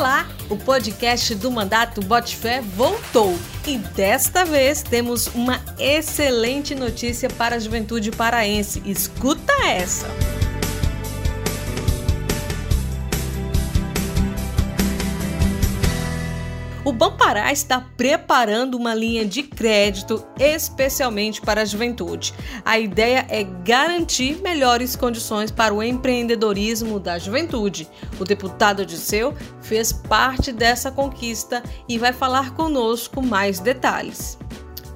[0.00, 7.28] Olá, o podcast do Mandato Bote Fé voltou e desta vez temos uma excelente notícia
[7.28, 8.82] para a juventude paraense.
[8.86, 10.39] Escuta essa!
[16.90, 22.34] O Bampará está preparando uma linha de crédito especialmente para a juventude.
[22.64, 27.88] A ideia é garantir melhores condições para o empreendedorismo da juventude.
[28.18, 29.32] O deputado Odisseu
[29.62, 34.36] fez parte dessa conquista e vai falar conosco mais detalhes.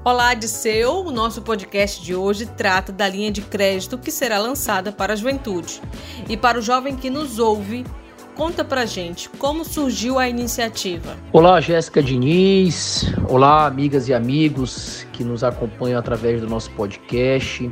[0.05, 1.07] Olá, Odisseu!
[1.07, 5.17] O nosso podcast de hoje trata da linha de crédito que será lançada para a
[5.17, 5.81] juventude.
[6.29, 7.87] E para o jovem que nos ouve,
[8.35, 11.17] Conta pra gente como surgiu a iniciativa.
[11.33, 13.15] Olá, Jéssica Diniz.
[13.29, 17.71] Olá, amigas e amigos que nos acompanham através do nosso podcast.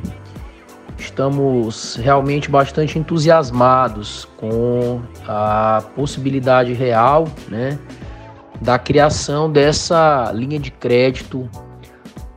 [0.97, 7.77] Estamos realmente bastante entusiasmados com a possibilidade real, né,
[8.61, 11.49] da criação dessa linha de crédito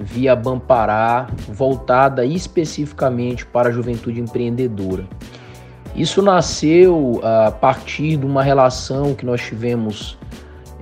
[0.01, 5.06] via Bampará, voltada especificamente para a juventude empreendedora.
[5.97, 10.19] Isso nasceu a partir de uma relação que nós tivemos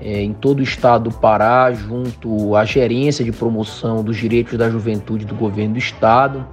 [0.00, 4.68] é, em todo o estado do Pará, junto à gerência de promoção dos direitos da
[4.68, 6.44] juventude do governo do estado,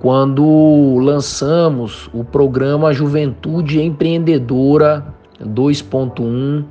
[0.00, 5.04] quando lançamos o programa Juventude Empreendedora
[5.42, 6.64] 2.1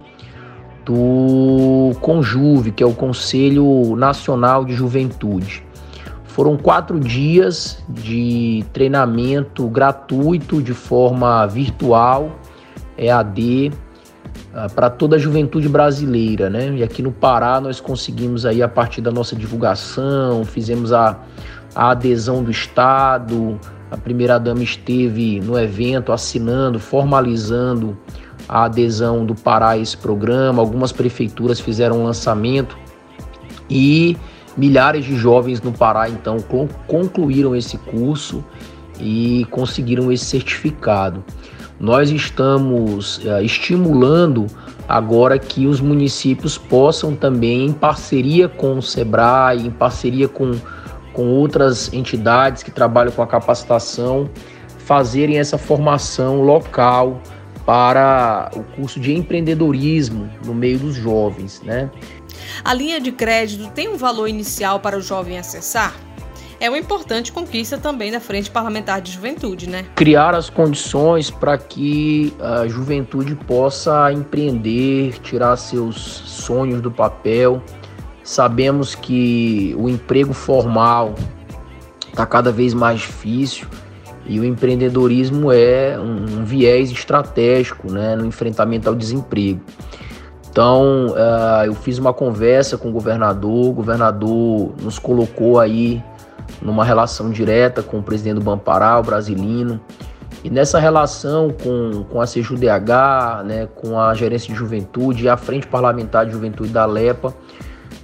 [0.86, 5.64] do Conjuve, que é o Conselho Nacional de Juventude.
[6.34, 12.40] Foram quatro dias de treinamento gratuito de forma virtual,
[12.98, 13.72] EAD,
[14.52, 16.73] ah, para toda a juventude brasileira, né?
[16.75, 21.20] E aqui no Pará nós conseguimos aí a partir da nossa divulgação, fizemos a,
[21.75, 23.59] a adesão do Estado,
[23.92, 27.95] a primeira dama esteve no evento assinando, formalizando
[28.50, 30.64] a adesão do Pará a esse programa.
[30.64, 32.75] Algumas prefeituras fizeram um lançamento
[33.70, 34.18] e
[34.56, 36.38] Milhares de jovens no Pará então
[36.88, 38.44] concluíram esse curso
[39.00, 41.24] e conseguiram esse certificado.
[41.80, 44.46] Nós estamos uh, estimulando
[44.88, 50.52] agora que os municípios possam também, em parceria com o SEBRAE, em parceria com,
[51.14, 54.30] com outras entidades que trabalham com a capacitação,
[54.78, 57.22] fazerem essa formação local
[57.66, 61.90] para o curso de empreendedorismo no meio dos jovens, né?
[62.63, 65.96] A linha de crédito tem um valor inicial para o jovem acessar?
[66.59, 69.85] É uma importante conquista também da Frente Parlamentar de Juventude, né?
[69.96, 77.62] Criar as condições para que a juventude possa empreender, tirar seus sonhos do papel.
[78.23, 81.16] Sabemos que o emprego formal
[82.07, 83.68] está cada vez mais difícil
[84.25, 89.61] e o empreendedorismo é um viés estratégico né, no enfrentamento ao desemprego.
[90.50, 96.01] Então, uh, eu fiz uma conversa com o governador, o governador nos colocou aí
[96.61, 99.81] numa relação direta com o presidente do Bampará, o brasilino,
[100.44, 105.38] e nessa relação com, com a CJUDH, né, com a gerência de juventude e a
[105.38, 107.34] frente parlamentar de juventude da LEPA,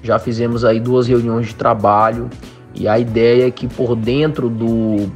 [0.01, 2.29] já fizemos aí duas reuniões de trabalho
[2.73, 5.11] e a ideia é que por dentro do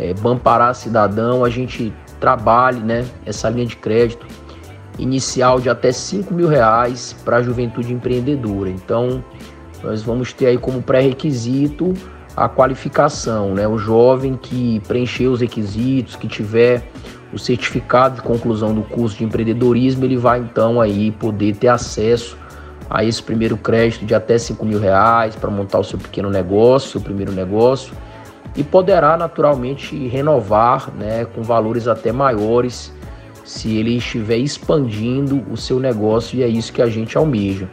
[0.00, 4.26] é, Bampará Cidadão a gente trabalhe né, essa linha de crédito
[4.98, 8.70] inicial de até 5 mil reais para a juventude empreendedora.
[8.70, 9.22] Então,
[9.82, 11.94] nós vamos ter aí como pré-requisito
[12.36, 13.66] a qualificação, né?
[13.66, 16.82] O jovem que preencher os requisitos, que tiver
[17.32, 22.36] o certificado de conclusão do curso de empreendedorismo, ele vai então aí poder ter acesso
[22.88, 26.90] a esse primeiro crédito de até 5 mil reais para montar o seu pequeno negócio,
[26.90, 27.94] seu primeiro negócio,
[28.56, 32.92] e poderá naturalmente renovar né, com valores até maiores
[33.44, 37.68] se ele estiver expandindo o seu negócio e é isso que a gente almeja.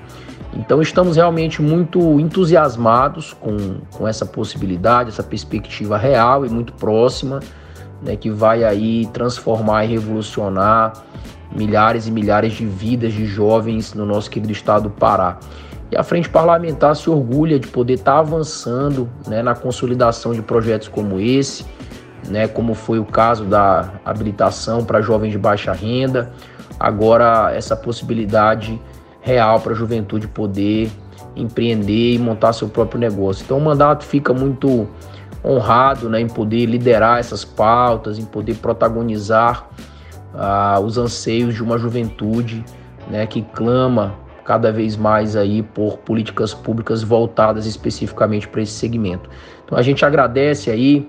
[0.53, 7.39] Então estamos realmente muito entusiasmados com, com essa possibilidade, essa perspectiva real e muito próxima,
[8.01, 10.93] né, que vai aí transformar e revolucionar
[11.55, 15.37] milhares e milhares de vidas de jovens no nosso querido estado do Pará.
[15.91, 20.87] E a frente parlamentar se orgulha de poder estar avançando né, na consolidação de projetos
[20.87, 21.65] como esse,
[22.27, 26.31] né, como foi o caso da habilitação para jovens de baixa renda,
[26.79, 28.79] agora essa possibilidade
[29.21, 30.91] real para a juventude poder
[31.35, 33.43] empreender e montar seu próprio negócio.
[33.43, 34.87] Então o mandato fica muito
[35.43, 39.69] honrado né, em poder liderar essas pautas, em poder protagonizar
[40.33, 42.65] ah, os anseios de uma juventude
[43.09, 44.15] né, que clama
[44.47, 49.29] cada vez mais aí por políticas públicas voltadas especificamente para esse segmento.
[49.65, 51.05] Então a gente agradece aí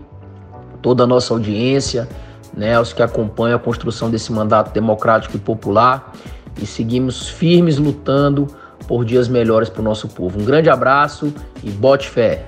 [0.82, 2.08] toda a nossa audiência,
[2.52, 6.12] né, aos que acompanham a construção desse mandato democrático e popular.
[6.61, 8.49] e seguimos firmes lutando
[8.88, 10.40] por dias melhores para o nosso povo.
[10.40, 11.32] Um grande abraço
[11.62, 12.44] e bote fé!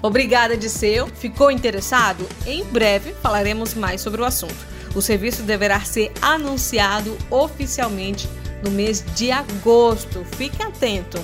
[0.00, 1.08] Obrigada, Disseu.
[1.08, 2.24] Ficou interessado?
[2.46, 4.54] Em breve falaremos mais sobre o assunto.
[4.94, 8.28] O serviço deverá ser anunciado oficialmente
[8.62, 10.24] no mês de agosto.
[10.36, 11.20] Fique atento.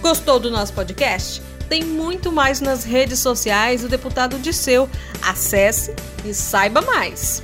[0.00, 1.42] Gostou do nosso podcast?
[1.68, 4.88] Tem muito mais nas redes sociais do deputado Disseu.
[5.22, 5.94] Acesse
[6.24, 7.42] e saiba mais.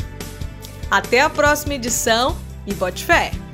[0.91, 2.37] Até a próxima edição
[2.67, 3.50] e bote fé!